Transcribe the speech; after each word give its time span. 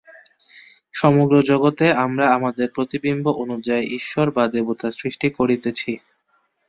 সমগ্র 0.93 1.35
জগতে 1.43 1.85
আমরা 2.03 2.25
আমাদের 2.37 2.67
প্রতিবিম্ব 2.75 3.25
অনুযায়ী 3.43 3.83
ঈশ্বর 3.97 4.27
বা 4.31 4.43
দেবতা 4.55 4.87
সৃষ্টি 4.91 5.27
করিতেছি। 5.37 5.91